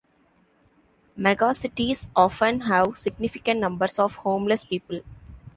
[1.15, 5.01] Megacities often have significant numbers of homeless people.